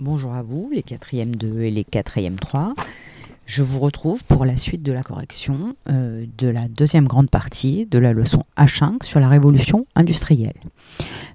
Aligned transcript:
Bonjour 0.00 0.32
à 0.32 0.40
vous, 0.40 0.70
les 0.72 0.82
quatrièmes 0.82 1.36
2 1.36 1.60
et 1.60 1.70
les 1.70 1.84
quatrièmes 1.84 2.38
3. 2.38 2.74
Je 3.44 3.62
vous 3.62 3.78
retrouve 3.78 4.24
pour 4.24 4.46
la 4.46 4.56
suite 4.56 4.82
de 4.82 4.92
la 4.92 5.02
correction 5.02 5.76
euh, 5.90 6.24
de 6.38 6.48
la 6.48 6.68
deuxième 6.68 7.06
grande 7.06 7.28
partie 7.28 7.84
de 7.84 7.98
la 7.98 8.14
leçon 8.14 8.44
H5 8.56 9.04
sur 9.04 9.20
la 9.20 9.28
révolution 9.28 9.84
industrielle. 9.94 10.58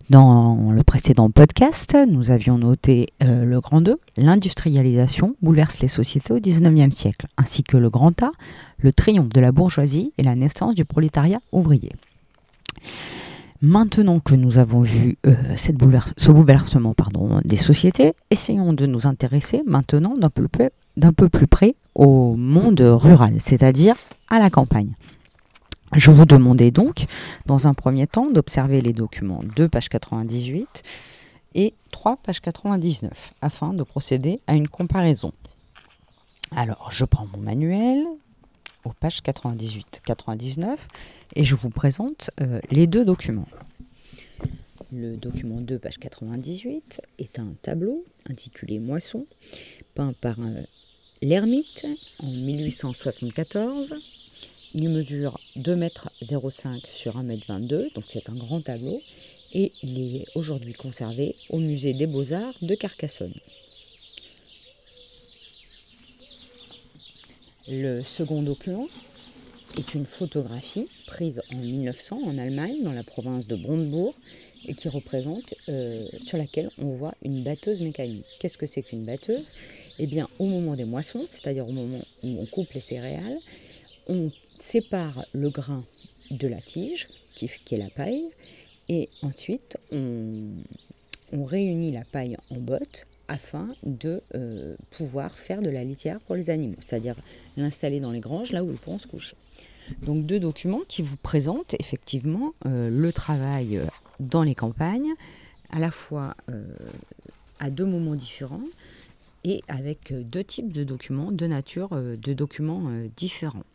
Dans 0.09 0.71
le 0.71 0.81
précédent 0.81 1.29
podcast, 1.29 1.95
nous 2.09 2.31
avions 2.31 2.57
noté 2.57 3.09
euh, 3.21 3.45
le 3.45 3.61
grand 3.61 3.81
2, 3.81 3.99
l'industrialisation 4.17 5.35
bouleverse 5.43 5.79
les 5.81 5.87
sociétés 5.87 6.33
au 6.33 6.39
XIXe 6.39 6.95
siècle, 6.95 7.27
ainsi 7.37 7.61
que 7.61 7.77
le 7.77 7.91
grand 7.91 8.19
A, 8.23 8.31
le 8.79 8.91
triomphe 8.91 9.29
de 9.29 9.41
la 9.41 9.51
bourgeoisie 9.51 10.11
et 10.17 10.23
la 10.23 10.35
naissance 10.35 10.73
du 10.73 10.85
prolétariat 10.85 11.39
ouvrier. 11.51 11.91
Maintenant 13.67 14.19
que 14.19 14.35
nous 14.35 14.59
avons 14.59 14.81
vu 14.81 15.17
euh, 15.25 15.33
cette 15.55 15.77
ce 16.17 16.31
bouleversement 16.31 16.93
des 17.43 17.57
sociétés, 17.57 18.13
essayons 18.29 18.73
de 18.73 18.85
nous 18.85 19.07
intéresser 19.07 19.63
maintenant 19.65 20.15
d'un 20.15 20.29
peu, 20.29 20.47
peu, 20.47 21.29
plus 21.29 21.47
près 21.47 21.73
au 21.95 22.35
monde 22.35 22.79
rural, 22.79 23.37
c'est-à-dire 23.39 23.95
à 24.29 24.37
la 24.37 24.51
campagne. 24.51 24.93
Je 25.95 26.11
vous 26.11 26.25
demandais 26.25 26.69
donc, 26.69 27.07
dans 27.47 27.67
un 27.67 27.73
premier 27.73 28.05
temps, 28.05 28.27
d'observer 28.27 28.83
les 28.83 28.93
documents 28.93 29.41
2, 29.55 29.67
page 29.67 29.89
98 29.89 30.83
et 31.55 31.73
3, 31.89 32.17
page 32.17 32.41
99, 32.41 33.33
afin 33.41 33.73
de 33.73 33.81
procéder 33.81 34.41
à 34.45 34.53
une 34.53 34.67
comparaison. 34.67 35.31
Alors, 36.55 36.89
je 36.91 37.03
prends 37.03 37.25
mon 37.33 37.41
manuel, 37.41 38.05
aux 38.85 38.93
pages 38.93 39.19
98-99 39.21 40.77
et 41.35 41.43
je 41.43 41.55
vous 41.55 41.69
présente 41.69 42.31
euh, 42.39 42.59
les 42.71 42.87
deux 42.87 43.03
documents. 43.03 43.47
Le 44.93 45.17
document 45.17 45.59
2, 45.59 45.79
page 45.79 45.97
98, 45.97 47.01
est 47.19 47.39
un 47.39 47.53
tableau 47.61 48.05
intitulé 48.29 48.79
Moisson, 48.79 49.25
peint 49.93 50.13
par 50.13 50.39
euh, 50.39 50.61
l'ermite 51.21 51.85
en 52.19 52.31
1874. 52.31 53.95
Il 54.73 54.89
mesure 54.89 55.39
2 55.55 55.73
m 55.73 55.89
05 56.21 56.81
sur 56.87 57.17
1 57.17 57.27
m 57.27 57.39
22, 57.47 57.89
donc 57.95 58.03
c'est 58.07 58.29
un 58.29 58.35
grand 58.35 58.61
tableau, 58.61 59.01
et 59.53 59.71
il 59.83 60.17
est 60.17 60.25
aujourd'hui 60.35 60.73
conservé 60.73 61.35
au 61.49 61.59
musée 61.59 61.93
des 61.93 62.07
Beaux-Arts 62.07 62.55
de 62.61 62.75
Carcassonne. 62.75 63.33
Le 67.67 68.03
second 68.03 68.43
document 68.43 68.85
est 69.75 69.95
une 69.95 70.05
photographie 70.05 70.87
prise 71.07 71.41
en 71.51 71.57
1900 71.57 72.21
en 72.23 72.37
Allemagne, 72.37 72.83
dans 72.83 72.91
la 72.91 73.01
province 73.01 73.47
de 73.47 73.55
Brandebourg, 73.55 74.13
et 74.67 74.75
qui 74.75 74.87
représente, 74.87 75.55
euh, 75.67 76.05
sur 76.25 76.37
laquelle 76.37 76.69
on 76.77 76.95
voit 76.95 77.15
une 77.23 77.43
batteuse 77.43 77.81
mécanique. 77.81 78.25
Qu'est-ce 78.39 78.59
que 78.59 78.67
c'est 78.67 78.83
qu'une 78.83 79.03
batteuse? 79.03 79.45
Eh 79.97 80.05
bien, 80.05 80.29
au 80.37 80.45
moment 80.45 80.75
des 80.75 80.85
moissons, 80.85 81.25
c'est-à-dire 81.25 81.67
au 81.67 81.71
moment 81.71 82.01
où 82.23 82.39
on 82.39 82.45
coupe 82.45 82.71
les 82.73 82.81
céréales, 82.81 83.39
on 84.07 84.31
sépare 84.59 85.25
le 85.33 85.49
grain 85.49 85.83
de 86.29 86.47
la 86.47 86.61
tige, 86.61 87.07
qui, 87.33 87.45
est 87.45 87.77
la 87.77 87.89
paille, 87.89 88.25
et 88.89 89.09
ensuite 89.23 89.77
on, 89.91 90.51
on 91.33 91.45
réunit 91.45 91.91
la 91.91 92.03
paille 92.03 92.37
en 92.51 92.57
bottes 92.57 93.07
afin 93.27 93.67
de 93.83 94.21
euh, 94.33 94.75
pouvoir 94.97 95.31
faire 95.33 95.61
de 95.61 95.69
la 95.69 95.83
litière 95.83 96.19
pour 96.21 96.35
les 96.35 96.49
animaux, 96.49 96.77
c'est-à-dire 96.85 97.15
l'installer 97.57 97.99
dans 97.99 98.11
les 98.11 98.19
granges 98.19 98.51
là 98.51 98.63
où 98.63 98.71
ils 98.71 98.77
pourront 98.77 98.99
se 98.99 99.07
coucher. 99.07 99.35
Donc 100.01 100.25
deux 100.25 100.39
documents 100.39 100.81
qui 100.87 101.01
vous 101.01 101.17
présentent 101.17 101.75
effectivement 101.79 102.53
euh, 102.65 102.89
le 102.89 103.13
travail 103.13 103.77
euh, 103.77 103.85
dans 104.19 104.43
les 104.43 104.55
campagnes, 104.55 105.13
à 105.71 105.79
la 105.79 105.91
fois 105.91 106.35
à 107.59 107.69
deux 107.71 107.85
moments 107.85 108.13
différents 108.13 108.61
et 109.43 109.63
avec 109.67 110.13
deux 110.13 110.43
types 110.43 110.71
de 110.71 110.83
documents, 110.83 111.31
de 111.31 111.47
nature 111.47 111.89
de 111.89 112.33
documents 112.33 112.89
différents. 113.17 113.65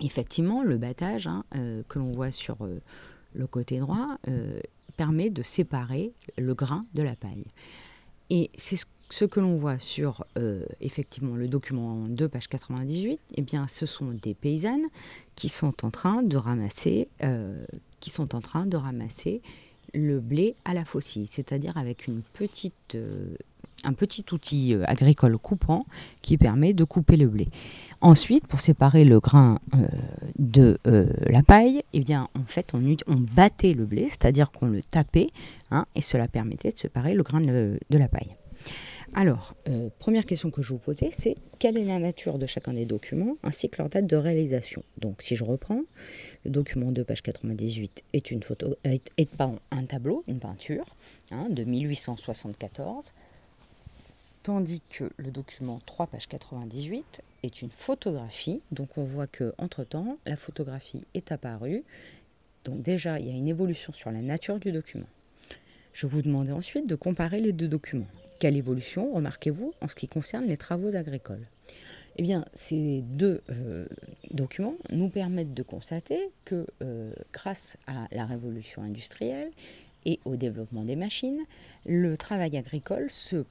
Effectivement, 0.00 0.62
le 0.62 0.78
battage 0.78 1.26
hein, 1.26 1.44
que 1.88 1.98
l'on 1.98 2.12
voit 2.12 2.30
sur 2.30 2.56
le 3.34 3.46
côté 3.46 3.78
droit 3.78 4.06
permet 4.96 5.30
de 5.30 5.42
séparer 5.42 6.12
le 6.38 6.54
grain 6.54 6.86
de 6.94 7.02
la 7.02 7.14
paille. 7.14 7.44
Et 8.34 8.50
c'est 8.56 8.82
ce 9.10 9.26
que 9.26 9.40
l'on 9.40 9.58
voit 9.58 9.78
sur 9.78 10.24
euh, 10.38 10.64
effectivement 10.80 11.36
le 11.36 11.48
document 11.48 11.96
2, 12.08 12.28
page 12.30 12.48
98, 12.48 13.20
eh 13.34 13.42
bien, 13.42 13.68
ce 13.68 13.84
sont 13.84 14.06
des 14.06 14.32
paysannes 14.32 14.86
qui 15.36 15.50
sont 15.50 15.84
en 15.84 15.90
train 15.90 16.22
de 16.22 16.38
ramasser, 16.38 17.08
euh, 17.22 17.62
qui 18.00 18.08
sont 18.08 18.34
en 18.34 18.40
train 18.40 18.64
de 18.64 18.78
ramasser 18.78 19.42
le 19.92 20.18
blé 20.18 20.56
à 20.64 20.72
la 20.72 20.86
faucille, 20.86 21.26
c'est-à-dire 21.26 21.76
avec 21.76 22.06
une 22.06 22.22
petite, 22.22 22.94
euh, 22.94 23.36
un 23.84 23.92
petit 23.92 24.24
outil 24.32 24.74
agricole 24.84 25.38
coupant 25.38 25.86
qui 26.20 26.38
permet 26.38 26.72
de 26.72 26.84
couper 26.84 27.16
le 27.16 27.26
blé. 27.26 27.48
Ensuite, 28.00 28.46
pour 28.46 28.60
séparer 28.60 29.04
le 29.04 29.20
grain 29.20 29.60
de 30.38 30.78
la 31.28 31.42
paille, 31.42 31.82
eh 31.92 32.00
bien, 32.00 32.28
en 32.38 32.44
fait, 32.44 32.72
on, 32.74 32.80
battait 33.14 33.74
le 33.74 33.84
blé, 33.84 34.06
c'est-à-dire 34.08 34.50
qu'on 34.50 34.66
le 34.66 34.82
tapait, 34.82 35.28
hein, 35.70 35.86
et 35.94 36.00
cela 36.00 36.28
permettait 36.28 36.72
de 36.72 36.78
séparer 36.78 37.14
le 37.14 37.22
grain 37.22 37.40
de, 37.40 37.78
la 37.90 38.08
paille. 38.08 38.36
Alors, 39.14 39.54
euh, 39.68 39.90
première 39.98 40.24
question 40.24 40.50
que 40.50 40.62
je 40.62 40.72
vous 40.72 40.78
posais, 40.78 41.10
c'est 41.12 41.36
quelle 41.58 41.76
est 41.76 41.84
la 41.84 41.98
nature 41.98 42.38
de 42.38 42.46
chacun 42.46 42.72
des 42.72 42.86
documents 42.86 43.36
ainsi 43.42 43.68
que 43.68 43.76
leur 43.78 43.90
date 43.90 44.06
de 44.06 44.16
réalisation? 44.16 44.82
Donc, 44.96 45.20
si 45.22 45.36
je 45.36 45.44
reprends, 45.44 45.82
le 46.44 46.50
document 46.50 46.92
2, 46.92 47.04
page 47.04 47.22
98 47.22 48.04
est, 48.14 48.30
une 48.30 48.42
photo, 48.42 48.74
un 48.84 49.84
tableau, 49.84 50.24
une 50.28 50.38
peinture 50.38 50.96
hein, 51.30 51.46
de 51.50 51.62
1874 51.64 53.12
tandis 54.42 54.80
que 54.80 55.10
le 55.16 55.30
document 55.30 55.80
3, 55.86 56.06
page 56.08 56.28
98 56.28 57.22
est 57.42 57.62
une 57.62 57.70
photographie. 57.70 58.60
Donc 58.70 58.98
on 58.98 59.04
voit 59.04 59.26
que 59.26 59.54
entre 59.58 59.84
temps, 59.84 60.18
la 60.26 60.36
photographie 60.36 61.04
est 61.14 61.32
apparue. 61.32 61.84
Donc 62.64 62.82
déjà, 62.82 63.18
il 63.18 63.26
y 63.26 63.30
a 63.30 63.34
une 63.34 63.48
évolution 63.48 63.92
sur 63.92 64.10
la 64.10 64.20
nature 64.20 64.58
du 64.58 64.72
document. 64.72 65.06
Je 65.92 66.06
vous 66.06 66.22
demandais 66.22 66.52
ensuite 66.52 66.88
de 66.88 66.94
comparer 66.94 67.40
les 67.40 67.52
deux 67.52 67.68
documents. 67.68 68.06
Quelle 68.40 68.56
évolution 68.56 69.12
remarquez-vous 69.12 69.74
en 69.80 69.88
ce 69.88 69.94
qui 69.94 70.08
concerne 70.08 70.46
les 70.46 70.56
travaux 70.56 70.94
agricoles? 70.96 71.46
Eh 72.16 72.22
bien, 72.22 72.44
ces 72.52 73.02
deux 73.02 73.40
euh, 73.50 73.86
documents 74.32 74.74
nous 74.90 75.08
permettent 75.08 75.54
de 75.54 75.62
constater 75.62 76.30
que 76.44 76.66
euh, 76.82 77.12
grâce 77.32 77.78
à 77.86 78.06
la 78.12 78.26
révolution 78.26 78.82
industrielle, 78.82 79.50
et 80.04 80.20
au 80.24 80.36
développement 80.36 80.84
des 80.84 80.96
machines, 80.96 81.40
le 81.86 82.16
travail 82.16 82.56
agricole 82.56 83.10
se, 83.10 83.44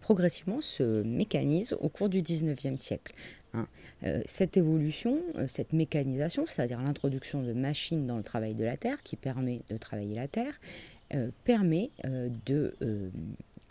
progressivement 0.00 0.60
se 0.60 1.02
mécanise 1.02 1.76
au 1.80 1.88
cours 1.88 2.08
du 2.08 2.22
19e 2.22 2.78
siècle. 2.78 3.14
Hein. 3.54 3.66
Euh, 4.04 4.22
cette 4.26 4.56
évolution, 4.56 5.18
euh, 5.36 5.46
cette 5.48 5.72
mécanisation, 5.72 6.44
c'est-à-dire 6.46 6.80
l'introduction 6.80 7.42
de 7.42 7.52
machines 7.52 8.06
dans 8.06 8.16
le 8.16 8.22
travail 8.22 8.54
de 8.54 8.64
la 8.64 8.76
terre, 8.76 9.02
qui 9.02 9.16
permet 9.16 9.62
de 9.70 9.76
travailler 9.76 10.14
la 10.14 10.28
terre, 10.28 10.60
euh, 11.14 11.30
permet 11.44 11.90
de, 12.46 12.74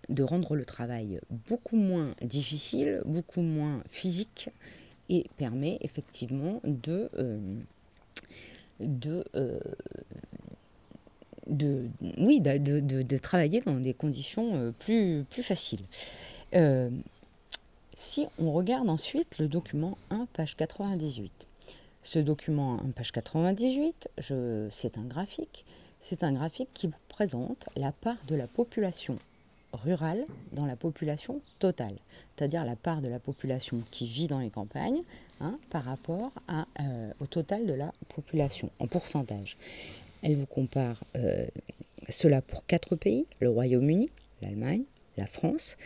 de 0.09 0.23
rendre 0.23 0.55
le 0.55 0.65
travail 0.65 1.19
beaucoup 1.47 1.75
moins 1.75 2.15
difficile, 2.21 3.01
beaucoup 3.05 3.41
moins 3.41 3.83
physique, 3.89 4.49
et 5.09 5.25
permet 5.37 5.77
effectivement 5.81 6.61
de, 6.63 7.09
de 8.79 9.23
de, 11.47 11.89
oui, 12.17 12.39
de, 12.41 13.17
travailler 13.17 13.61
dans 13.61 13.79
des 13.79 13.93
conditions 13.93 14.55
euh, 14.55 14.71
plus, 14.71 15.25
faciles. 15.41 15.83
Euh, 16.55 16.89
si 17.95 18.27
on 18.39 18.51
regarde 18.51 18.89
ensuite 18.89 19.37
le 19.37 19.47
document 19.47 19.97
1, 20.09 20.27
page 20.33 20.55
98. 20.55 21.31
Ce 22.03 22.19
document 22.19 22.79
1, 22.81 22.91
page 22.91 23.11
98, 23.11 24.09
c'est 24.69 24.97
un 24.97 25.03
graphique. 25.03 25.65
C'est 25.99 26.23
un 26.23 26.33
graphique 26.33 26.69
qui 26.73 26.87
vous 26.87 26.93
présente 27.07 27.69
la 27.77 27.93
part 27.93 28.17
de 28.27 28.35
la 28.35 28.47
population 28.47 29.15
rurale 29.73 30.25
dans 30.51 30.65
la 30.65 30.75
population 30.75 31.41
totale, 31.59 31.95
c'est-à-dire 32.35 32.65
la 32.65 32.75
part 32.75 33.01
de 33.01 33.07
la 33.07 33.19
population 33.19 33.81
qui 33.91 34.07
vit 34.07 34.27
dans 34.27 34.39
les 34.39 34.49
campagnes 34.49 35.01
hein, 35.41 35.57
par 35.69 35.83
rapport 35.83 36.31
à, 36.47 36.65
euh, 36.79 37.11
au 37.19 37.25
total 37.25 37.65
de 37.65 37.73
la 37.73 37.91
population 38.15 38.69
en 38.79 38.87
pourcentage. 38.87 39.57
Elle 40.23 40.35
vous 40.35 40.45
compare 40.45 41.03
euh, 41.17 41.45
cela 42.09 42.41
pour 42.41 42.65
quatre 42.65 42.95
pays, 42.95 43.25
le 43.41 43.49
Royaume-Uni, 43.49 44.09
l'Allemagne, 44.41 44.83
la 45.17 45.27
France, 45.27 45.77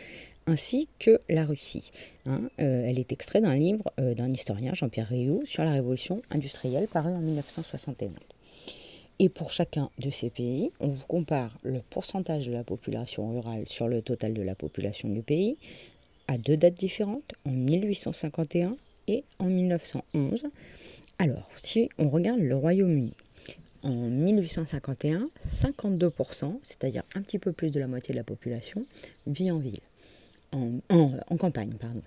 ainsi 0.46 0.88
que 0.98 1.20
la 1.28 1.44
Russie. 1.44 1.92
Hein. 2.24 2.42
Euh, 2.60 2.86
elle 2.86 2.98
est 2.98 3.12
extraite 3.12 3.42
d'un 3.42 3.56
livre 3.56 3.92
euh, 4.00 4.14
d'un 4.14 4.30
historien, 4.30 4.74
Jean-Pierre 4.74 5.08
Rioux, 5.08 5.42
sur 5.44 5.64
la 5.64 5.72
révolution 5.72 6.22
industrielle, 6.30 6.86
paru 6.86 7.10
en 7.10 7.18
1961. 7.18 8.10
Et 9.18 9.28
pour 9.28 9.50
chacun 9.50 9.90
de 9.98 10.10
ces 10.10 10.30
pays, 10.30 10.70
on 10.78 10.88
vous 10.88 11.06
compare 11.06 11.58
le 11.64 11.80
pourcentage 11.90 12.46
de 12.46 12.52
la 12.52 12.62
population 12.62 13.28
rurale 13.32 13.64
sur 13.66 13.88
le 13.88 14.00
total 14.00 14.32
de 14.32 14.42
la 14.42 14.54
population 14.54 15.08
du 15.08 15.22
pays 15.22 15.56
à 16.28 16.38
deux 16.38 16.56
dates 16.56 16.74
différentes, 16.74 17.34
en 17.44 17.50
1851 17.50 18.76
et 19.08 19.24
en 19.38 19.46
1911. 19.46 20.44
Alors, 21.18 21.48
si 21.64 21.88
on 21.98 22.10
regarde 22.10 22.38
le 22.38 22.54
Royaume-Uni, 22.54 23.14
en 23.82 23.92
1851, 23.92 25.28
52%, 25.62 26.58
c'est-à-dire 26.62 27.02
un 27.14 27.22
petit 27.22 27.38
peu 27.38 27.52
plus 27.52 27.70
de 27.70 27.80
la 27.80 27.86
moitié 27.86 28.12
de 28.12 28.18
la 28.18 28.24
population, 28.24 28.86
vit 29.26 29.50
en 29.50 29.58
ville. 29.58 29.80
en, 30.52 31.36
campagne. 31.36 31.74
Pardon. 31.78 32.02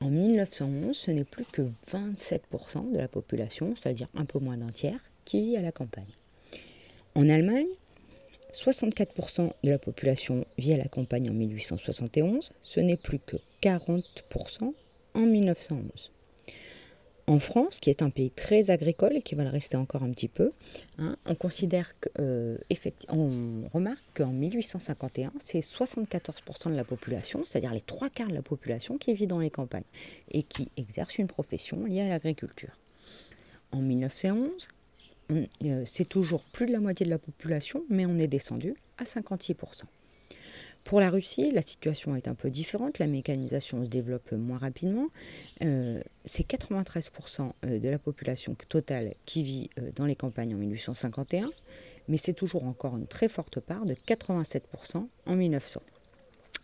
En 0.00 0.10
1911, 0.10 0.96
ce 0.96 1.10
n'est 1.10 1.24
plus 1.24 1.46
que 1.46 1.62
27% 1.92 2.92
de 2.92 2.98
la 2.98 3.08
population, 3.08 3.74
c'est-à-dire 3.74 4.08
un 4.14 4.24
peu 4.24 4.38
moins 4.38 4.56
d'un 4.56 4.70
tiers, 4.70 5.00
qui 5.24 5.42
vit 5.42 5.56
à 5.56 5.62
la 5.62 5.72
campagne. 5.72 6.04
En 7.14 7.28
Allemagne, 7.28 7.66
64% 8.54 9.52
de 9.64 9.70
la 9.70 9.78
population 9.78 10.46
vit 10.56 10.72
à 10.72 10.76
la 10.76 10.88
campagne 10.88 11.28
en 11.30 11.34
1871, 11.34 12.52
ce 12.62 12.80
n'est 12.80 12.96
plus 12.96 13.18
que 13.18 13.36
40% 13.62 14.72
en 15.14 15.20
1911. 15.20 16.12
En 17.28 17.40
France, 17.40 17.78
qui 17.78 17.90
est 17.90 18.00
un 18.00 18.08
pays 18.08 18.30
très 18.30 18.70
agricole 18.70 19.16
et 19.16 19.20
qui 19.20 19.34
va 19.34 19.44
le 19.44 19.50
rester 19.50 19.76
encore 19.76 20.02
un 20.02 20.10
petit 20.12 20.28
peu, 20.28 20.50
hein, 20.96 21.14
on 21.26 21.34
considère 21.34 21.92
que, 22.00 22.08
euh, 22.20 22.56
on 23.10 23.68
remarque 23.70 24.02
qu'en 24.14 24.32
1851, 24.32 25.32
c'est 25.38 25.60
74% 25.60 26.70
de 26.70 26.74
la 26.74 26.84
population, 26.84 27.44
c'est-à-dire 27.44 27.74
les 27.74 27.82
trois 27.82 28.08
quarts 28.08 28.28
de 28.28 28.34
la 28.34 28.40
population 28.40 28.96
qui 28.96 29.12
vit 29.12 29.26
dans 29.26 29.40
les 29.40 29.50
campagnes 29.50 29.84
et 30.30 30.42
qui 30.42 30.70
exerce 30.78 31.18
une 31.18 31.26
profession 31.26 31.84
liée 31.84 32.00
à 32.00 32.08
l'agriculture. 32.08 32.78
En 33.72 33.82
1911, 33.82 34.66
euh, 35.30 35.82
c'est 35.84 36.08
toujours 36.08 36.44
plus 36.44 36.66
de 36.66 36.72
la 36.72 36.80
moitié 36.80 37.04
de 37.04 37.10
la 37.10 37.18
population, 37.18 37.84
mais 37.90 38.06
on 38.06 38.16
est 38.16 38.26
descendu 38.26 38.74
à 38.96 39.04
56%. 39.04 39.82
Pour 40.88 41.00
la 41.00 41.10
Russie, 41.10 41.50
la 41.52 41.60
situation 41.60 42.16
est 42.16 42.28
un 42.28 42.34
peu 42.34 42.48
différente. 42.48 42.98
La 42.98 43.06
mécanisation 43.06 43.84
se 43.84 43.90
développe 43.90 44.32
moins 44.32 44.56
rapidement. 44.56 45.08
Euh, 45.62 46.00
c'est 46.24 46.48
93% 46.48 47.52
euh, 47.66 47.78
de 47.78 47.88
la 47.90 47.98
population 47.98 48.56
totale 48.70 49.12
qui 49.26 49.42
vit 49.42 49.68
euh, 49.78 49.90
dans 49.96 50.06
les 50.06 50.16
campagnes 50.16 50.54
en 50.54 50.56
1851, 50.56 51.50
mais 52.08 52.16
c'est 52.16 52.32
toujours 52.32 52.64
encore 52.64 52.96
une 52.96 53.06
très 53.06 53.28
forte 53.28 53.60
part 53.60 53.84
de 53.84 53.92
87% 53.92 55.06
en 55.26 55.36
1900. 55.36 55.82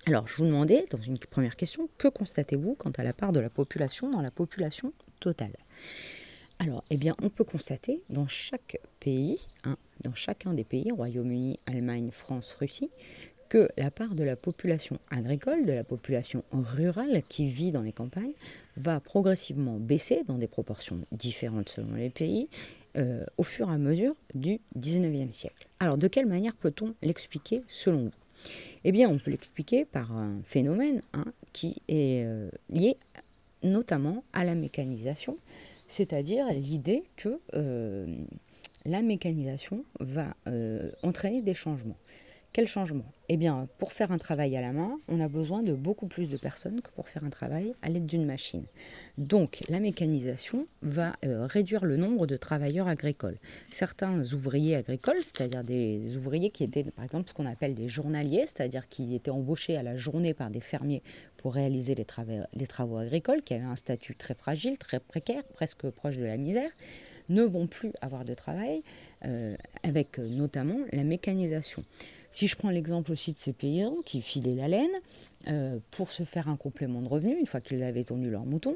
Alors, 0.06 0.26
je 0.26 0.36
vous 0.36 0.46
demandais, 0.46 0.86
dans 0.88 1.02
une 1.02 1.18
première 1.18 1.56
question, 1.56 1.90
que 1.98 2.08
constatez-vous 2.08 2.76
quant 2.76 2.92
à 2.92 3.04
la 3.04 3.12
part 3.12 3.32
de 3.32 3.40
la 3.40 3.50
population 3.50 4.08
dans 4.08 4.22
la 4.22 4.30
population 4.30 4.94
totale? 5.20 5.54
Alors, 6.60 6.82
eh 6.88 6.96
bien, 6.96 7.14
on 7.20 7.28
peut 7.28 7.44
constater 7.44 8.00
dans 8.08 8.26
chaque 8.26 8.78
pays, 9.00 9.38
hein, 9.64 9.76
dans 10.00 10.14
chacun 10.14 10.54
des 10.54 10.64
pays, 10.64 10.90
Royaume-Uni, 10.92 11.58
Allemagne, 11.66 12.10
France, 12.10 12.54
Russie, 12.54 12.90
que 13.48 13.68
la 13.76 13.90
part 13.90 14.14
de 14.14 14.24
la 14.24 14.36
population 14.36 14.98
agricole, 15.10 15.66
de 15.66 15.72
la 15.72 15.84
population 15.84 16.42
rurale 16.52 17.22
qui 17.28 17.46
vit 17.46 17.72
dans 17.72 17.82
les 17.82 17.92
campagnes, 17.92 18.32
va 18.76 19.00
progressivement 19.00 19.78
baisser 19.78 20.22
dans 20.26 20.38
des 20.38 20.48
proportions 20.48 21.00
différentes 21.12 21.68
selon 21.68 21.94
les 21.94 22.10
pays 22.10 22.48
euh, 22.96 23.24
au 23.38 23.42
fur 23.42 23.68
et 23.68 23.72
à 23.72 23.78
mesure 23.78 24.14
du 24.34 24.60
19e 24.78 25.30
siècle. 25.30 25.66
Alors 25.80 25.96
de 25.96 26.06
quelle 26.06 26.26
manière 26.26 26.54
peut-on 26.54 26.94
l'expliquer 27.02 27.62
selon 27.68 28.04
vous? 28.04 28.50
Eh 28.84 28.92
bien 28.92 29.08
on 29.08 29.18
peut 29.18 29.30
l'expliquer 29.30 29.84
par 29.84 30.12
un 30.12 30.40
phénomène 30.44 31.02
hein, 31.12 31.24
qui 31.52 31.82
est 31.88 32.24
euh, 32.24 32.50
lié 32.70 32.96
notamment 33.62 34.22
à 34.32 34.44
la 34.44 34.54
mécanisation, 34.54 35.38
c'est-à-dire 35.88 36.46
l'idée 36.52 37.02
que 37.16 37.40
euh, 37.54 38.06
la 38.84 39.02
mécanisation 39.02 39.84
va 39.98 40.34
entraîner 41.02 41.40
des 41.40 41.54
changements. 41.54 41.96
Quel 42.54 42.68
changement? 42.68 43.04
Eh 43.28 43.36
bien, 43.36 43.66
pour 43.78 43.92
faire 43.92 44.12
un 44.12 44.18
travail 44.18 44.56
à 44.56 44.60
la 44.60 44.70
main, 44.70 44.96
on 45.08 45.18
a 45.18 45.26
besoin 45.26 45.64
de 45.64 45.72
beaucoup 45.72 46.06
plus 46.06 46.30
de 46.30 46.36
personnes 46.36 46.82
que 46.82 46.90
pour 46.92 47.08
faire 47.08 47.24
un 47.24 47.30
travail 47.30 47.74
à 47.82 47.88
l'aide 47.88 48.06
d'une 48.06 48.24
machine. 48.24 48.62
Donc, 49.18 49.64
la 49.68 49.80
mécanisation 49.80 50.64
va 50.80 51.16
euh, 51.24 51.46
réduire 51.46 51.84
le 51.84 51.96
nombre 51.96 52.28
de 52.28 52.36
travailleurs 52.36 52.86
agricoles. 52.86 53.38
Certains 53.72 54.32
ouvriers 54.32 54.76
agricoles, 54.76 55.16
c'est-à-dire 55.16 55.64
des 55.64 56.16
ouvriers 56.16 56.50
qui 56.50 56.62
étaient, 56.62 56.84
par 56.84 57.04
exemple, 57.04 57.28
ce 57.28 57.34
qu'on 57.34 57.46
appelle 57.46 57.74
des 57.74 57.88
journaliers, 57.88 58.44
c'est-à-dire 58.46 58.88
qui 58.88 59.16
étaient 59.16 59.32
embauchés 59.32 59.76
à 59.76 59.82
la 59.82 59.96
journée 59.96 60.32
par 60.32 60.50
des 60.50 60.60
fermiers 60.60 61.02
pour 61.36 61.54
réaliser 61.54 61.96
les, 61.96 62.04
travaux, 62.04 62.98
agricoles, 62.98 63.42
qui 63.42 63.54
avaient 63.54 63.64
un 63.64 63.74
statut 63.74 64.14
très 64.14 64.34
fragile, 64.34 64.78
très 64.78 65.00
précaire, 65.00 65.42
presque 65.54 65.90
proche 65.90 66.18
de 66.18 66.24
la 66.24 66.36
misère, 66.36 66.70
ne 67.28 67.42
vont 67.42 67.66
plus 67.66 67.90
avoir 68.00 68.24
de 68.24 68.34
travail, 68.34 68.84
euh, 69.24 69.56
avec 69.82 70.20
euh, 70.20 70.28
notamment 70.28 70.78
la 70.92 71.02
mécanisation. 71.02 71.82
Si 72.34 72.48
je 72.48 72.56
prends 72.56 72.70
l'exemple 72.70 73.12
aussi 73.12 73.32
de 73.32 73.38
ces 73.38 73.52
paysans 73.52 73.94
qui 74.04 74.20
filaient 74.20 74.56
la 74.56 74.66
laine 74.66 74.90
euh, 75.46 75.78
pour 75.92 76.10
se 76.10 76.24
faire 76.24 76.48
un 76.48 76.56
complément 76.56 77.00
de 77.00 77.06
revenu, 77.06 77.38
une 77.38 77.46
fois 77.46 77.60
qu'ils 77.60 77.80
avaient 77.84 78.02
tondu 78.02 78.28
leurs 78.28 78.44
moutons, 78.44 78.74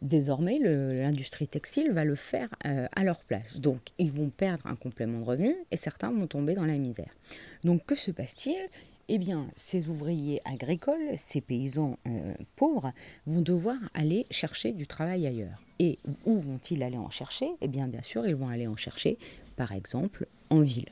désormais 0.00 0.58
l'industrie 0.58 1.46
textile 1.46 1.92
va 1.92 2.04
le 2.04 2.14
faire 2.14 2.48
euh, 2.64 2.86
à 2.96 3.04
leur 3.04 3.18
place. 3.18 3.60
Donc 3.60 3.80
ils 3.98 4.10
vont 4.10 4.30
perdre 4.30 4.66
un 4.66 4.76
complément 4.76 5.20
de 5.20 5.24
revenu 5.26 5.54
et 5.70 5.76
certains 5.76 6.10
vont 6.10 6.26
tomber 6.26 6.54
dans 6.54 6.64
la 6.64 6.78
misère. 6.78 7.10
Donc 7.64 7.84
que 7.84 7.94
se 7.94 8.10
passe-t-il? 8.10 8.56
Eh 9.10 9.18
bien, 9.18 9.46
ces 9.56 9.90
ouvriers 9.90 10.40
agricoles, 10.46 11.18
ces 11.18 11.42
paysans 11.42 11.98
euh, 12.06 12.32
pauvres, 12.56 12.94
vont 13.26 13.42
devoir 13.42 13.76
aller 13.92 14.24
chercher 14.30 14.72
du 14.72 14.86
travail 14.86 15.26
ailleurs. 15.26 15.62
Et 15.80 15.98
où 16.24 16.38
vont-ils 16.38 16.82
aller 16.82 16.96
en 16.96 17.10
chercher? 17.10 17.50
Eh 17.60 17.68
bien, 17.68 17.88
bien 17.88 18.00
sûr, 18.00 18.26
ils 18.26 18.34
vont 18.34 18.48
aller 18.48 18.66
en 18.66 18.76
chercher, 18.76 19.18
par 19.54 19.72
exemple, 19.72 20.26
en 20.48 20.60
ville. 20.60 20.88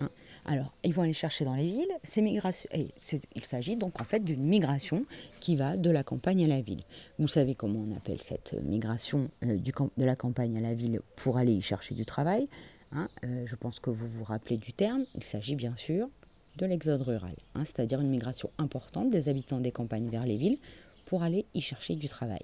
Hein. 0.00 0.08
Alors, 0.50 0.72
ils 0.82 0.94
vont 0.94 1.02
aller 1.02 1.12
chercher 1.12 1.44
dans 1.44 1.54
les 1.54 1.66
villes. 1.66 1.92
Ces 2.02 2.22
migrations, 2.22 2.70
il 2.72 3.44
s'agit 3.44 3.76
donc 3.76 4.00
en 4.00 4.04
fait 4.04 4.24
d'une 4.24 4.42
migration 4.42 5.04
qui 5.40 5.56
va 5.56 5.76
de 5.76 5.90
la 5.90 6.02
campagne 6.02 6.44
à 6.44 6.48
la 6.48 6.62
ville. 6.62 6.82
Vous 7.18 7.28
savez 7.28 7.54
comment 7.54 7.84
on 7.86 7.94
appelle 7.94 8.22
cette 8.22 8.54
migration 8.62 9.30
euh, 9.44 9.58
de 9.58 10.04
la 10.04 10.16
campagne 10.16 10.56
à 10.56 10.60
la 10.60 10.72
ville 10.72 11.00
pour 11.16 11.36
aller 11.36 11.52
y 11.52 11.60
chercher 11.60 11.94
du 11.94 12.06
travail. 12.06 12.48
Hein, 12.92 13.08
euh, 13.24 13.44
je 13.46 13.54
pense 13.56 13.78
que 13.78 13.90
vous 13.90 14.08
vous 14.08 14.24
rappelez 14.24 14.56
du 14.56 14.72
terme. 14.72 15.04
Il 15.14 15.22
s'agit 15.22 15.54
bien 15.54 15.76
sûr 15.76 16.08
de 16.56 16.64
l'exode 16.64 17.02
rural, 17.02 17.36
hein, 17.54 17.64
c'est-à-dire 17.64 18.00
une 18.00 18.08
migration 18.08 18.50
importante 18.56 19.10
des 19.10 19.28
habitants 19.28 19.60
des 19.60 19.70
campagnes 19.70 20.08
vers 20.08 20.24
les 20.24 20.36
villes 20.36 20.58
pour 21.04 21.22
aller 21.22 21.46
y 21.54 21.60
chercher 21.60 21.94
du 21.94 22.08
travail. 22.08 22.42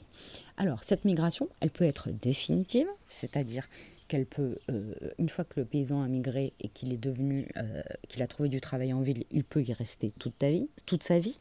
Alors, 0.56 0.85
cette 0.85 1.05
migration, 1.05 1.49
elle 1.61 1.71
peut 1.71 1.85
être 1.85 2.11
définitive, 2.11 2.87
c'est-à-dire 3.09 3.67
qu'elle 4.09 4.27
peut, 4.27 4.59
euh, 4.71 4.95
une 5.19 5.29
fois 5.29 5.45
que 5.45 5.61
le 5.61 5.67
paysan 5.67 6.03
a 6.03 6.09
migré 6.09 6.53
et 6.61 6.69
qu'il 6.69 6.93
est 6.93 6.99
devenu, 6.99 7.49
euh, 7.56 7.83
qu'il 8.09 8.23
a 8.23 8.27
trouvé 8.27 8.49
du 8.49 8.61
travail 8.61 8.93
en 8.93 9.01
ville, 9.01 9.25
il 9.31 9.45
peut 9.45 9.62
y 9.62 9.73
rester 9.73 10.12
toute, 10.19 11.03
sa 11.03 11.19
vie, 11.19 11.39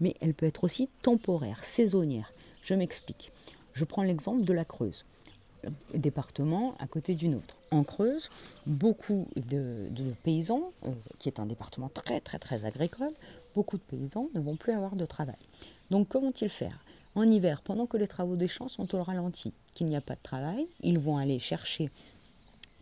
mais 0.00 0.14
elle 0.20 0.34
peut 0.34 0.46
être 0.46 0.64
aussi 0.64 0.88
temporaire, 1.02 1.64
saisonnière. 1.64 2.32
Je 2.62 2.74
m'explique. 2.74 3.32
Je 3.74 3.84
prends 3.84 4.02
l'exemple 4.02 4.44
de 4.44 4.52
la 4.52 4.64
Creuse, 4.64 5.04
département 5.94 6.74
à 6.78 6.86
côté 6.86 7.14
d'une 7.14 7.34
autre. 7.34 7.56
En 7.70 7.84
Creuse, 7.84 8.28
beaucoup 8.66 9.28
de, 9.36 9.88
paysans, 10.22 10.72
euh, 10.84 10.90
qui 11.18 11.28
est 11.28 11.40
un 11.40 11.46
département 11.46 11.88
très 11.88 12.20
très 12.20 12.38
très 12.38 12.64
agricole, 12.64 13.12
beaucoup 13.54 13.76
de 13.76 13.82
paysans 13.82 14.28
ne 14.34 14.40
vont 14.40 14.56
plus 14.56 14.72
avoir 14.72 14.96
de 14.96 15.06
travail. 15.06 15.36
Donc 15.90 16.08
que 16.08 16.18
vont-ils 16.18 16.48
faire? 16.48 16.84
En 17.14 17.22
hiver, 17.22 17.62
pendant 17.62 17.86
que 17.86 17.96
les 17.96 18.08
travaux 18.08 18.34
des 18.34 18.48
champs 18.48 18.68
sont 18.68 18.92
au 18.96 19.02
ralenti, 19.02 19.52
qu'il 19.74 19.86
n'y 19.86 19.96
a 19.96 20.00
pas 20.00 20.14
de 20.14 20.22
travail, 20.22 20.68
ils 20.80 20.98
vont 20.98 21.18
aller 21.18 21.38
chercher 21.38 21.90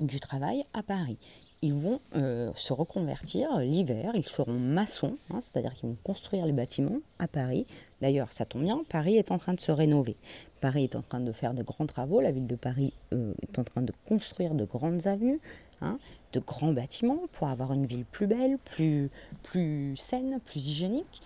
du 0.00 0.20
travail 0.20 0.64
à 0.74 0.82
Paris. 0.82 1.18
Ils 1.64 1.74
vont 1.74 2.00
euh, 2.16 2.50
se 2.56 2.72
reconvertir 2.72 3.58
l'hiver, 3.58 4.12
ils 4.14 4.28
seront 4.28 4.58
maçons, 4.58 5.16
hein, 5.30 5.40
c'est-à-dire 5.40 5.74
qu'ils 5.74 5.90
vont 5.90 5.96
construire 6.02 6.44
les 6.44 6.52
bâtiments 6.52 6.98
à 7.20 7.28
Paris. 7.28 7.66
D'ailleurs, 8.00 8.32
ça 8.32 8.44
tombe 8.44 8.62
bien, 8.62 8.82
Paris 8.88 9.16
est 9.16 9.30
en 9.30 9.38
train 9.38 9.54
de 9.54 9.60
se 9.60 9.70
rénover. 9.70 10.16
Paris 10.60 10.84
est 10.84 10.96
en 10.96 11.02
train 11.02 11.20
de 11.20 11.30
faire 11.30 11.54
de 11.54 11.62
grands 11.62 11.86
travaux, 11.86 12.20
la 12.20 12.32
ville 12.32 12.48
de 12.48 12.56
Paris 12.56 12.92
euh, 13.12 13.32
est 13.42 13.58
en 13.60 13.64
train 13.64 13.82
de 13.82 13.92
construire 14.06 14.54
de 14.54 14.64
grandes 14.64 15.06
avenues, 15.06 15.40
hein, 15.80 15.98
de 16.32 16.40
grands 16.40 16.72
bâtiments 16.72 17.20
pour 17.30 17.46
avoir 17.46 17.72
une 17.72 17.86
ville 17.86 18.04
plus 18.04 18.26
belle, 18.26 18.58
plus, 18.58 19.10
plus 19.44 19.96
saine, 19.96 20.40
plus 20.44 20.60
hygiénique. 20.60 21.22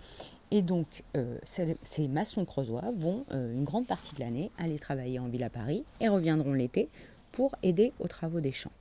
Et 0.51 0.61
donc, 0.61 1.03
euh, 1.15 1.37
ces, 1.43 2.07
maçons 2.07 2.45
creusois 2.45 2.85
vont 2.95 3.25
euh, 3.31 3.53
une 3.53 3.65
grande 3.65 3.85
partie 3.85 4.15
de 4.15 4.21
l'année 4.21 4.49
aller 4.57 4.79
travailler 4.79 5.19
en 5.19 5.27
ville 5.27 5.43
à 5.43 5.49
Paris 5.49 5.83
et 5.99 6.07
reviendront 6.07 6.53
l'été 6.53 6.87
pour 7.33 7.55
aider 7.63 7.91
aux 7.99 8.07
travaux 8.07 8.39
des 8.39 8.53
champs. 8.53 8.71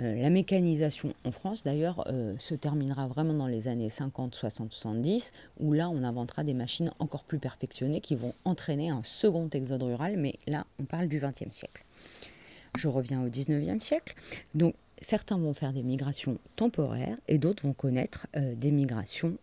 Euh, 0.00 0.22
la 0.22 0.30
mécanisation 0.30 1.12
en 1.24 1.32
France, 1.32 1.64
d'ailleurs, 1.64 2.06
se 2.38 2.54
terminera 2.54 3.08
vraiment 3.08 3.34
dans 3.34 3.46
les 3.46 3.68
années 3.68 3.90
50, 3.90 4.34
60, 4.34 4.72
70, 4.72 5.32
où 5.60 5.72
là, 5.72 5.90
on 5.90 6.02
inventera 6.02 6.44
des 6.44 6.54
machines 6.54 6.92
encore 6.98 7.24
plus 7.24 7.38
perfectionnées 7.38 8.00
qui 8.00 8.14
vont 8.14 8.32
entraîner 8.44 8.88
un 8.90 9.02
second 9.02 9.50
exode 9.50 9.82
rural, 9.82 10.16
mais 10.16 10.38
là, 10.46 10.66
on 10.80 10.84
parle 10.84 11.08
du 11.08 11.20
XXe 11.20 11.54
siècle. 11.54 11.84
Je 12.76 12.88
reviens 12.88 13.22
au 13.22 13.28
XIXe 13.28 13.84
siècle. 13.84 14.14
Donc, 14.54 14.74
certains 15.00 15.36
vont 15.36 15.52
faire 15.52 15.72
des 15.72 15.82
migrations 15.82 16.38
temporaires 16.56 17.18
et 17.26 17.38
d'autres 17.38 17.64
vont 17.64 17.72
connaître 17.72 18.26
des 18.34 18.70
migrations 18.70 19.36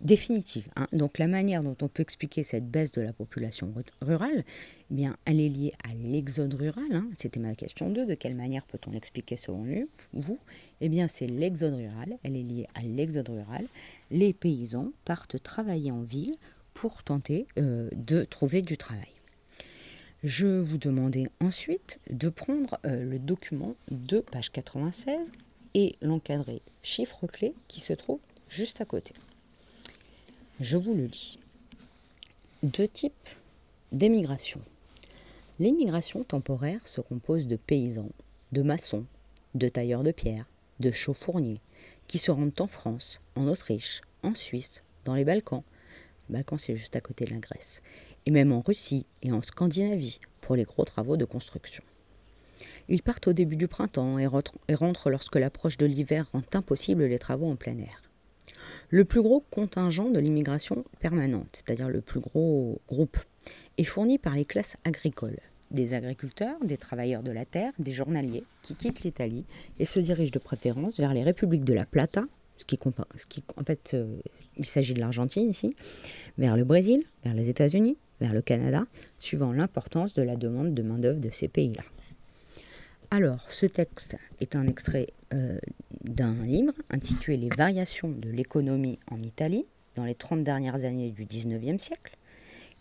définitive. 0.00 0.68
Hein. 0.76 0.86
Donc 0.92 1.18
la 1.18 1.26
manière 1.26 1.62
dont 1.62 1.76
on 1.82 1.88
peut 1.88 2.02
expliquer 2.02 2.42
cette 2.42 2.70
baisse 2.70 2.92
de 2.92 3.02
la 3.02 3.12
population 3.12 3.72
rurale, 4.00 4.44
eh 4.90 4.94
bien, 4.94 5.16
elle 5.24 5.40
est 5.40 5.48
liée 5.48 5.72
à 5.84 5.92
l'exode 5.94 6.54
rural. 6.54 6.84
Hein. 6.92 7.08
C'était 7.18 7.40
ma 7.40 7.54
question 7.54 7.90
2. 7.90 8.06
De 8.06 8.14
quelle 8.14 8.36
manière 8.36 8.64
peut-on 8.66 8.92
l'expliquer 8.92 9.36
selon 9.36 9.66
vous? 10.12 10.38
Eh 10.80 10.88
bien, 10.88 11.08
c'est 11.08 11.26
l'exode 11.26 11.74
rural. 11.74 12.18
Elle 12.22 12.36
est 12.36 12.42
liée 12.42 12.68
à 12.74 12.82
l'exode 12.82 13.28
rural. 13.28 13.66
Les 14.10 14.32
paysans 14.32 14.92
partent 15.04 15.42
travailler 15.42 15.90
en 15.90 16.02
ville 16.02 16.36
pour 16.72 17.02
tenter 17.02 17.46
euh, 17.58 17.90
de 17.92 18.24
trouver 18.24 18.62
du 18.62 18.76
travail. 18.76 19.08
Je 20.22 20.46
vous 20.46 20.78
demandais 20.78 21.28
ensuite 21.40 22.00
de 22.10 22.28
prendre 22.28 22.78
euh, 22.86 23.04
le 23.04 23.18
document 23.18 23.74
de 23.90 24.20
page 24.20 24.50
96 24.50 25.30
et 25.74 25.96
l'encadrer 26.00 26.62
chiffre 26.82 27.26
clé 27.26 27.54
qui 27.68 27.80
se 27.80 27.92
trouve 27.92 28.20
juste 28.48 28.80
à 28.80 28.84
côté. 28.84 29.12
Je 30.60 30.76
vous 30.76 30.94
le 30.94 31.06
lis. 31.06 31.38
Deux 32.62 32.88
types 32.88 33.28
d'émigration. 33.92 34.60
L'émigration 35.58 36.24
temporaire 36.24 36.86
se 36.86 37.00
compose 37.00 37.46
de 37.46 37.56
paysans, 37.56 38.10
de 38.52 38.62
maçons, 38.62 39.04
de 39.54 39.68
tailleurs 39.68 40.02
de 40.02 40.12
pierre, 40.12 40.46
de 40.80 40.90
chauffourniers, 40.90 41.60
qui 42.08 42.18
se 42.18 42.30
rendent 42.30 42.60
en 42.60 42.66
France, 42.66 43.20
en 43.34 43.48
Autriche, 43.48 44.02
en 44.22 44.34
Suisse, 44.34 44.82
dans 45.04 45.14
les 45.14 45.24
Balkans. 45.24 45.62
Les 46.28 46.34
Balkans, 46.34 46.58
c'est 46.58 46.76
juste 46.76 46.96
à 46.96 47.00
côté 47.00 47.24
de 47.24 47.30
la 47.30 47.38
Grèce. 47.38 47.82
Et 48.26 48.30
même 48.30 48.52
en 48.52 48.60
Russie 48.60 49.06
et 49.22 49.32
en 49.32 49.42
Scandinavie 49.42 50.20
pour 50.40 50.56
les 50.56 50.64
gros 50.64 50.84
travaux 50.84 51.16
de 51.16 51.24
construction. 51.24 51.82
Ils 52.88 53.02
partent 53.02 53.28
au 53.28 53.32
début 53.32 53.56
du 53.56 53.68
printemps 53.68 54.18
et 54.18 54.26
rentrent 54.26 55.10
lorsque 55.10 55.36
l'approche 55.36 55.76
de 55.76 55.86
l'hiver 55.86 56.28
rend 56.32 56.42
impossible 56.52 57.04
les 57.04 57.18
travaux 57.18 57.50
en 57.50 57.56
plein 57.56 57.78
air. 57.78 58.05
Le 58.90 59.04
plus 59.04 59.22
gros 59.22 59.44
contingent 59.50 60.10
de 60.10 60.18
l'immigration 60.18 60.84
permanente, 61.00 61.48
c'est-à-dire 61.52 61.88
le 61.88 62.00
plus 62.00 62.20
gros 62.20 62.80
groupe, 62.88 63.18
est 63.78 63.84
fourni 63.84 64.18
par 64.18 64.34
les 64.34 64.44
classes 64.44 64.76
agricoles, 64.84 65.38
des 65.70 65.94
agriculteurs, 65.94 66.56
des 66.64 66.76
travailleurs 66.76 67.22
de 67.22 67.32
la 67.32 67.44
terre, 67.44 67.72
des 67.78 67.92
journaliers 67.92 68.44
qui 68.62 68.76
quittent 68.76 69.02
l'Italie 69.02 69.44
et 69.78 69.84
se 69.84 70.00
dirigent 70.00 70.32
de 70.32 70.38
préférence 70.38 70.98
vers 70.98 71.14
les 71.14 71.24
républiques 71.24 71.64
de 71.64 71.74
la 71.74 71.84
Plata, 71.84 72.24
ce 72.56 72.64
qui, 72.64 72.78
en 73.56 73.64
fait, 73.64 73.92
euh, 73.94 74.16
il 74.56 74.64
s'agit 74.64 74.94
de 74.94 75.00
l'Argentine 75.00 75.50
ici, 75.50 75.74
vers 76.38 76.56
le 76.56 76.64
Brésil, 76.64 77.02
vers 77.24 77.34
les 77.34 77.50
États-Unis, 77.50 77.98
vers 78.20 78.32
le 78.32 78.40
Canada, 78.40 78.86
suivant 79.18 79.52
l'importance 79.52 80.14
de 80.14 80.22
la 80.22 80.36
demande 80.36 80.74
de 80.74 80.82
main-d'œuvre 80.82 81.20
de 81.20 81.30
ces 81.30 81.48
pays-là. 81.48 81.82
Alors, 83.10 83.50
ce 83.50 83.66
texte 83.66 84.16
est 84.40 84.56
un 84.56 84.66
extrait 84.66 85.08
euh, 85.32 85.58
d'un 86.02 86.34
livre 86.44 86.72
intitulé 86.90 87.36
Les 87.36 87.48
variations 87.48 88.08
de 88.08 88.28
l'économie 88.28 88.98
en 89.10 89.18
Italie 89.18 89.64
dans 89.94 90.04
les 90.04 90.14
30 90.14 90.42
dernières 90.42 90.84
années 90.84 91.10
du 91.10 91.24
19e 91.24 91.78
siècle. 91.78 92.16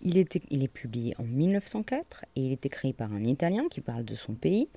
Il, 0.01 0.17
est 0.17 0.67
publié 0.67 1.15
en 1.19 1.23
1904 1.23 2.25
et 2.35 2.41
il 2.41 2.51
est 2.51 2.65
écrit 2.65 2.93
par 2.93 3.11
un 3.13 3.23
Italien 3.23 3.67
qui 3.69 3.81
parle 3.81 4.03
de 4.03 4.15
son 4.15 4.33
pays, 4.33 4.67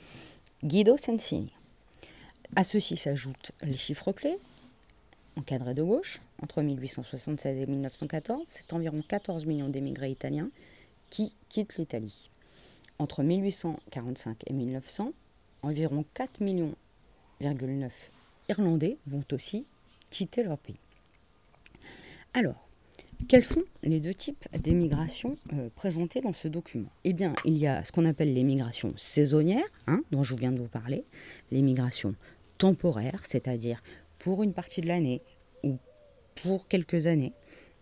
Guido 0.64 0.96
Sensini. 0.96 1.52
À 2.56 2.64
ceci 2.64 2.96
s'ajoutent 2.96 3.52
les 3.62 3.76
chiffres 3.76 4.12
clés, 4.12 4.38
encadrés 5.36 5.74
de 5.74 5.82
gauche, 5.82 6.20
entre 6.42 6.62
1876 6.62 7.58
et 7.58 7.66
1914, 7.66 8.42
c'est 8.46 8.72
environ 8.72 9.02
14 9.06 9.44
millions 9.44 9.68
d'émigrés 9.68 10.10
italiens 10.10 10.50
qui 11.10 11.32
quittent 11.48 11.76
l'Italie. 11.76 12.30
Entre 12.98 13.22
1845 13.22 14.44
et 14.46 14.52
1900, 14.52 15.12
environ 15.62 16.04
4 16.14 16.40
millions 16.40 16.74
Irlandais 18.48 18.96
vont 19.06 19.24
aussi 19.32 19.66
quitter 20.10 20.42
leur 20.42 20.58
pays. 20.58 20.78
Alors, 22.34 22.68
quels 23.26 23.44
sont 23.44 23.64
les 23.82 24.00
deux 24.00 24.14
types 24.14 24.46
d'émigration 24.56 25.36
euh, 25.52 25.68
présentés 25.74 26.20
dans 26.20 26.32
ce 26.32 26.48
document? 26.48 26.88
Eh 27.04 27.12
bien, 27.12 27.34
il 27.44 27.56
y 27.58 27.66
a 27.66 27.84
ce 27.84 27.92
qu'on 27.92 28.04
appelle 28.04 28.32
l'émigration 28.32 28.94
saisonnière, 28.96 29.64
hein, 29.86 30.02
dont 30.10 30.24
je 30.24 30.34
viens 30.34 30.52
de 30.52 30.58
vous 30.58 30.68
parler, 30.68 31.04
l'émigration 31.50 32.14
temporaire, 32.58 33.26
c'est-à-dire 33.26 33.82
pour 34.18 34.42
une 34.42 34.52
partie 34.52 34.80
de 34.80 34.88
l'année 34.88 35.22
ou 35.62 35.78
pour 36.42 36.68
quelques 36.68 37.06
années. 37.06 37.32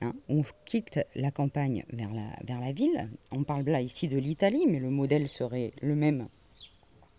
Hein, 0.00 0.14
on 0.28 0.42
quitte 0.64 1.00
la 1.14 1.30
campagne 1.30 1.84
vers 1.90 2.60
la 2.60 2.72
ville. 2.72 3.08
On 3.32 3.44
parle 3.44 3.64
là 3.64 3.80
ici 3.80 4.08
de 4.08 4.18
l'Italie, 4.18 4.66
mais 4.68 4.78
le 4.78 4.90
modèle 4.90 5.28
serait 5.28 5.72
le 5.80 5.94
même 5.94 6.28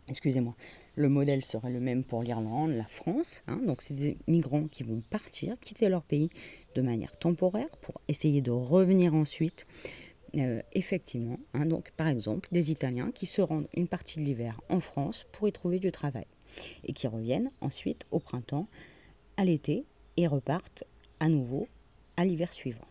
excusez-moi, 0.08 0.56
le 0.96 1.10
modèle 1.10 1.44
serait 1.44 1.72
le 1.72 1.80
même 1.80 2.04
pour 2.04 2.24
l'Irlande, 2.24 2.72
la 2.72 2.86
France. 2.86 3.44
Hein. 3.48 3.60
donc 3.66 3.82
c'est 3.82 3.94
des 3.94 4.18
migrants 4.28 4.68
qui 4.68 4.84
vont 4.84 5.02
partir, 5.10 5.60
quitter 5.60 5.90
leur 5.90 6.04
pays 6.04 6.30
de 6.76 6.82
manière 6.82 7.18
temporaire 7.18 7.70
pour 7.82 8.02
essayer 8.08 8.42
de 8.42 8.52
revenir 8.52 9.14
ensuite. 9.14 9.68
Euh, 10.36 10.62
effectivement, 10.74 11.40
hein. 11.54 11.66
donc 11.66 11.92
par 11.96 12.08
exemple 12.08 12.50
des 12.52 12.70
Italiens 12.70 13.12
qui 13.12 13.26
se 13.26 13.42
rendent 13.42 13.70
une 13.74 13.88
partie 13.88 14.20
de 14.20 14.26
l'hiver 14.26 14.60
en 14.70 14.82
France 14.82 15.26
pour 15.32 15.48
y 15.48 15.54
trouver 15.54 15.80
du 15.80 15.90
travail 15.92 16.28
et 16.84 16.92
qui 16.92 17.08
reviennent 17.08 17.50
ensuite 17.62 18.06
au 18.12 18.20
printemps, 18.20 18.68
à 19.38 19.46
l'été 19.46 19.86
et 20.18 20.28
repartent 20.28 20.84
à 21.20 21.30
nouveau 21.30 21.68
à 22.18 22.26
l'hiver 22.26 22.52
suivant. 22.52 22.88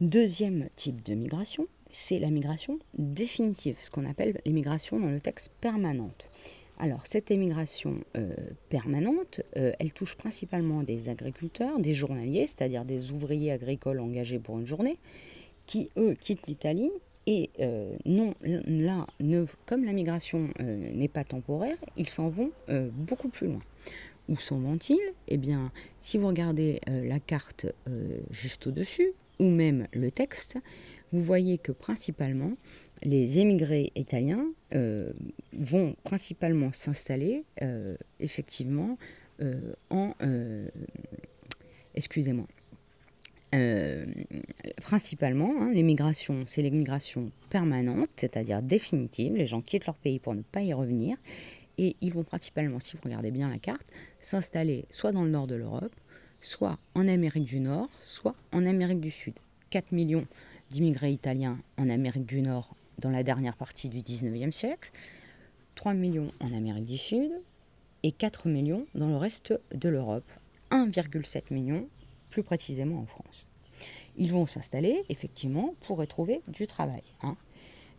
Deuxième 0.00 0.68
type 0.74 1.02
de 1.02 1.14
migration, 1.14 1.66
c'est 1.94 2.18
la 2.18 2.30
migration 2.30 2.78
définitive, 2.98 3.76
ce 3.80 3.90
qu'on 3.90 4.04
appelle 4.04 4.40
l'immigration 4.44 4.98
dans 4.98 5.10
le 5.10 5.20
texte 5.20 5.52
permanente. 5.60 6.28
Alors, 6.78 7.06
cette 7.06 7.30
émigration 7.30 7.94
euh, 8.16 8.34
permanente, 8.68 9.40
euh, 9.56 9.72
elle 9.78 9.92
touche 9.92 10.16
principalement 10.16 10.82
des 10.82 11.08
agriculteurs, 11.08 11.78
des 11.78 11.92
journaliers, 11.92 12.48
c'est-à-dire 12.48 12.84
des 12.84 13.12
ouvriers 13.12 13.52
agricoles 13.52 14.00
engagés 14.00 14.40
pour 14.40 14.58
une 14.58 14.66
journée, 14.66 14.98
qui, 15.66 15.90
eux, 15.96 16.14
quittent 16.18 16.48
l'Italie. 16.48 16.90
Et 17.26 17.50
euh, 17.60 17.94
non, 18.04 18.34
là, 18.42 19.06
comme 19.64 19.84
la 19.84 19.92
migration 19.92 20.50
n'est 20.58 21.08
pas 21.08 21.24
temporaire, 21.24 21.76
ils 21.96 22.08
s'en 22.08 22.28
vont 22.28 22.50
beaucoup 22.92 23.30
plus 23.30 23.46
loin. 23.46 23.62
Où 24.28 24.36
s'en 24.36 24.58
vont-ils? 24.58 25.00
Eh 25.28 25.38
bien, 25.38 25.72
si 26.00 26.18
vous 26.18 26.26
regardez 26.26 26.80
la 26.86 27.20
carte 27.20 27.66
juste 28.30 28.66
au-dessus, 28.66 29.12
ou 29.38 29.44
même 29.44 29.88
le 29.92 30.10
texte, 30.10 30.58
vous 31.14 31.22
voyez 31.22 31.58
que 31.58 31.70
principalement, 31.70 32.50
les 33.04 33.38
émigrés 33.38 33.92
italiens 33.94 34.46
euh, 34.74 35.12
vont 35.52 35.94
principalement 36.02 36.72
s'installer 36.72 37.44
euh, 37.62 37.96
effectivement 38.18 38.98
euh, 39.40 39.74
en... 39.90 40.14
Excusez-moi. 41.94 42.46
principalement, 44.82 45.54
hein, 45.60 45.70
l'émigration, 45.72 46.42
c'est 46.48 46.62
l'émigration 46.62 47.30
permanente, 47.48 48.08
c'est-à-dire 48.16 48.60
définitive. 48.60 49.36
Les 49.36 49.46
gens 49.46 49.60
quittent 49.60 49.86
leur 49.86 49.94
pays 49.94 50.18
pour 50.18 50.34
ne 50.34 50.42
pas 50.42 50.62
y 50.62 50.72
revenir. 50.72 51.16
Et 51.78 51.94
ils 52.00 52.12
vont 52.12 52.24
principalement, 52.24 52.80
si 52.80 52.96
vous 52.96 53.02
regardez 53.04 53.30
bien 53.30 53.48
la 53.48 53.58
carte, 53.58 53.86
s'installer 54.18 54.86
soit 54.90 55.12
dans 55.12 55.22
le 55.22 55.30
nord 55.30 55.46
de 55.46 55.54
l'Europe, 55.54 55.94
soit 56.40 56.78
en 56.96 57.06
Amérique 57.06 57.44
du 57.44 57.60
Nord, 57.60 57.88
soit 58.04 58.34
en 58.50 58.66
Amérique 58.66 59.00
du 59.00 59.12
Sud. 59.12 59.34
4 59.70 59.92
millions 59.92 60.26
d'immigrés 60.74 61.12
italiens 61.12 61.60
en 61.78 61.88
Amérique 61.88 62.26
du 62.26 62.42
Nord 62.42 62.74
dans 62.98 63.10
la 63.10 63.22
dernière 63.22 63.56
partie 63.56 63.88
du 63.88 64.00
19e 64.00 64.50
siècle, 64.50 64.90
3 65.76 65.94
millions 65.94 66.32
en 66.40 66.52
Amérique 66.52 66.86
du 66.86 66.98
Sud 66.98 67.30
et 68.02 68.10
4 68.10 68.48
millions 68.48 68.84
dans 68.96 69.06
le 69.06 69.16
reste 69.16 69.54
de 69.72 69.88
l'Europe, 69.88 70.28
1,7 70.72 71.54
million 71.54 71.86
plus 72.30 72.42
précisément 72.42 72.98
en 72.98 73.06
France. 73.06 73.46
Ils 74.16 74.32
vont 74.32 74.46
s'installer 74.46 75.04
effectivement 75.08 75.76
pour 75.82 76.02
y 76.02 76.08
trouver 76.08 76.40
du 76.48 76.66
travail. 76.66 77.04
Hein. 77.22 77.36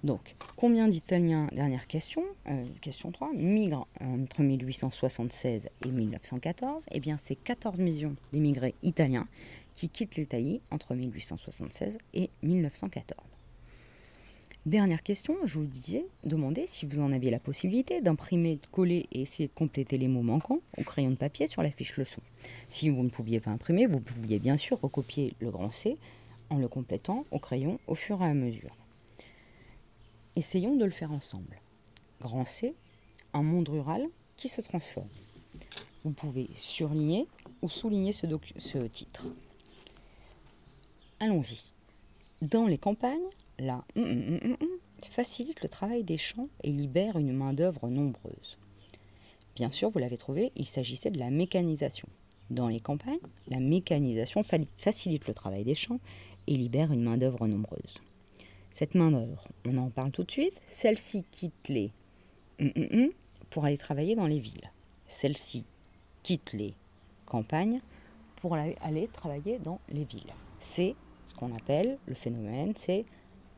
Donc, 0.03 0.35
combien 0.57 0.89
d'Italiens, 0.89 1.47
dernière 1.53 1.87
question, 1.87 2.23
euh, 2.47 2.65
question 2.81 3.09
3, 3.11 3.31
migrent 3.35 3.87
entre 4.01 4.41
1876 4.41 5.69
et 5.85 5.87
1914 5.87 6.87
Eh 6.91 6.99
bien, 6.99 7.17
c'est 7.17 7.35
14 7.35 7.79
millions 7.79 8.15
d'immigrés 8.33 8.75
italiens 8.83 9.27
qui 9.75 9.89
quittent 9.89 10.15
l'Italie 10.15 10.61
entre 10.71 10.95
1876 10.95 11.97
et 12.13 12.29
1914. 12.41 13.19
Dernière 14.65 15.03
question, 15.03 15.35
je 15.45 15.59
vous 15.59 15.65
disais, 15.65 16.07
demandez 16.23 16.65
si 16.65 16.87
vous 16.87 16.99
en 16.99 17.11
aviez 17.11 17.29
la 17.29 17.37
possibilité 17.37 18.01
d'imprimer, 18.01 18.55
de 18.55 18.65
coller 18.71 19.05
et 19.11 19.21
essayer 19.21 19.47
de 19.47 19.53
compléter 19.53 19.99
les 19.99 20.07
mots 20.07 20.23
manquants 20.23 20.59
au 20.77 20.83
crayon 20.83 21.11
de 21.11 21.15
papier 21.15 21.45
sur 21.45 21.61
la 21.61 21.69
fiche 21.69 21.97
leçon. 21.97 22.21
Si 22.67 22.89
vous 22.89 23.03
ne 23.03 23.09
pouviez 23.09 23.39
pas 23.39 23.51
imprimer, 23.51 23.85
vous 23.85 23.99
pouviez 23.99 24.39
bien 24.39 24.57
sûr 24.57 24.81
recopier 24.81 25.35
le 25.39 25.51
grand 25.51 25.71
C 25.71 25.97
en 26.49 26.57
le 26.57 26.67
complétant 26.67 27.25
au 27.29 27.37
crayon 27.37 27.79
au 27.85 27.93
fur 27.93 28.19
et 28.23 28.25
à 28.25 28.33
mesure. 28.33 28.75
Essayons 30.35 30.75
de 30.75 30.85
le 30.85 30.91
faire 30.91 31.11
ensemble. 31.11 31.61
Grand 32.19 32.45
C, 32.45 32.73
un 33.33 33.43
monde 33.43 33.69
rural 33.69 34.03
qui 34.35 34.47
se 34.47 34.61
transforme. 34.61 35.09
Vous 36.03 36.11
pouvez 36.11 36.49
surligner 36.55 37.27
ou 37.61 37.69
souligner 37.69 38.13
ce 38.13 38.77
titre. 38.87 39.27
Allons-y. 41.19 41.71
Dans 42.41 42.67
les 42.67 42.77
campagnes, 42.77 43.29
la 43.57 43.85
hum, 43.95 44.03
hum, 44.03 44.57
hum, 44.59 44.67
facilite 45.09 45.61
le 45.61 45.69
travail 45.69 46.03
des 46.03 46.17
champs 46.17 46.49
et 46.63 46.71
libère 46.71 47.17
une 47.17 47.31
main-d'œuvre 47.31 47.87
nombreuse. 47.87 48.57
Bien 49.55 49.71
sûr, 49.71 49.89
vous 49.89 49.99
l'avez 49.99 50.17
trouvé, 50.17 50.51
il 50.57 50.67
s'agissait 50.67 51.11
de 51.11 51.19
la 51.19 51.29
mécanisation. 51.29 52.09
Dans 52.49 52.67
les 52.67 52.81
campagnes, 52.81 53.17
la 53.47 53.59
mécanisation 53.59 54.43
facilite 54.77 55.27
le 55.27 55.33
travail 55.33 55.63
des 55.63 55.73
champs 55.73 55.99
et 56.47 56.57
libère 56.57 56.91
une 56.91 57.03
main-d'œuvre 57.03 57.47
nombreuse. 57.47 57.97
Cette 58.69 58.93
main-d'œuvre, 58.93 59.47
on 59.65 59.77
en 59.77 59.89
parle 59.89 60.11
tout 60.11 60.25
de 60.25 60.31
suite, 60.31 60.61
celle-ci 60.69 61.23
quitte 61.31 61.69
les 61.69 61.91
pour 63.49 63.63
aller 63.63 63.77
travailler 63.77 64.15
dans 64.15 64.27
les 64.27 64.39
villes. 64.39 64.69
Celle-ci 65.07 65.63
quitte 66.23 66.51
les 66.51 66.73
campagnes 67.25 67.79
pour 68.37 68.55
aller 68.55 69.07
travailler 69.13 69.59
dans 69.59 69.79
les 69.89 70.03
villes. 70.03 70.33
C'est 70.59 70.95
ce 71.27 71.33
qu'on 71.33 71.55
appelle 71.55 71.97
le 72.05 72.15
phénomène, 72.15 72.73
c'est 72.75 73.05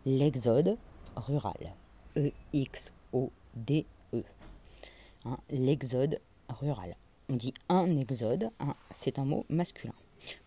l'exode 0.05 0.77
rural. 1.15 1.73
E-X-O-D-E. 2.17 3.85
E. 4.13 4.23
Hein, 5.25 5.37
l'exode 5.49 6.19
rural. 6.49 6.95
On 7.29 7.35
dit 7.35 7.53
un 7.67 7.97
exode, 7.97 8.49
c'est 8.91 9.19
un 9.19 9.25
mot 9.25 9.45
masculin. 9.49 9.93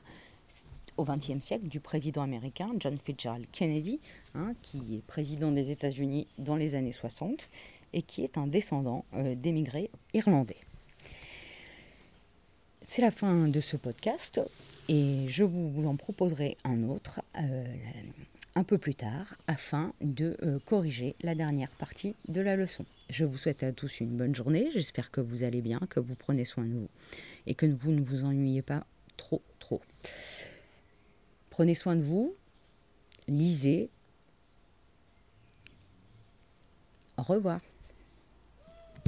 au 0.96 1.04
XXe 1.04 1.40
siècle 1.40 1.68
du 1.68 1.80
président 1.80 2.22
américain 2.22 2.70
John 2.78 2.98
Fitzgerald 2.98 3.46
Kennedy, 3.50 4.00
hein, 4.34 4.54
qui 4.62 4.96
est 4.96 5.02
président 5.06 5.50
des 5.50 5.70
États-Unis 5.70 6.26
dans 6.38 6.56
les 6.56 6.74
années 6.74 6.92
60 6.92 7.48
et 7.92 8.02
qui 8.02 8.24
est 8.24 8.38
un 8.38 8.46
descendant 8.46 9.04
euh, 9.14 9.34
d'émigrés 9.34 9.90
irlandais. 10.14 10.56
C'est 12.82 13.02
la 13.02 13.10
fin 13.10 13.48
de 13.48 13.60
ce 13.60 13.76
podcast 13.76 14.40
et 14.88 15.26
je 15.28 15.44
vous 15.44 15.86
en 15.86 15.96
proposerai 15.96 16.56
un 16.64 16.82
autre 16.88 17.20
euh, 17.38 17.64
un 18.54 18.64
peu 18.64 18.78
plus 18.78 18.94
tard 18.94 19.34
afin 19.46 19.94
de 20.00 20.36
euh, 20.42 20.58
corriger 20.66 21.16
la 21.22 21.34
dernière 21.34 21.70
partie 21.70 22.14
de 22.28 22.40
la 22.40 22.56
leçon. 22.56 22.84
Je 23.10 23.24
vous 23.24 23.38
souhaite 23.38 23.62
à 23.62 23.72
tous 23.72 24.00
une 24.00 24.16
bonne 24.16 24.34
journée, 24.34 24.68
j'espère 24.72 25.10
que 25.10 25.20
vous 25.20 25.42
allez 25.42 25.62
bien, 25.62 25.80
que 25.90 26.00
vous 26.00 26.14
prenez 26.14 26.44
soin 26.44 26.64
de 26.64 26.72
vous 26.72 26.88
et 27.46 27.54
que 27.54 27.66
vous 27.66 27.92
ne 27.92 28.02
vous 28.02 28.24
ennuyez 28.24 28.62
pas 28.62 28.86
trop 29.16 29.42
trop. 29.58 29.80
Prenez 31.50 31.74
soin 31.74 31.96
de 31.96 32.02
vous, 32.02 32.34
lisez. 33.28 33.90
Au 37.16 37.22
revoir. 37.22 37.60